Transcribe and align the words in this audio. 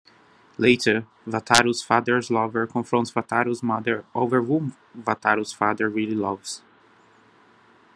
Later, 0.57 1.05
Wataru's 1.27 1.83
father's 1.83 2.31
lover 2.31 2.65
confronts 2.65 3.11
Wataru's 3.11 3.61
mother 3.61 4.03
over 4.15 4.41
who 4.41 4.71
Wataru's 4.97 5.53
father 5.53 5.89
really 5.89 6.15
loves. 6.15 6.63